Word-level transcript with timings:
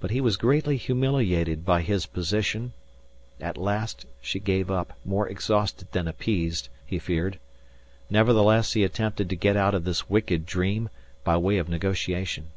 But 0.00 0.10
he 0.10 0.20
was 0.20 0.36
greatly 0.36 0.76
humiliated 0.76 1.64
by 1.64 1.82
his 1.82 2.04
position. 2.06 2.72
At 3.40 3.56
last 3.56 4.06
she 4.20 4.40
gave 4.40 4.72
up, 4.72 4.98
more 5.04 5.28
exhausted 5.28 5.86
than 5.92 6.08
appeased, 6.08 6.68
he 6.84 6.98
feared. 6.98 7.38
Nevertheless 8.10 8.72
he 8.72 8.82
attempted 8.82 9.30
to 9.30 9.36
get 9.36 9.56
out 9.56 9.76
of 9.76 9.84
this 9.84 10.10
wicked 10.10 10.46
dream 10.46 10.88
by 11.22 11.36
way 11.36 11.58
of 11.58 11.68
negotiation. 11.68 12.48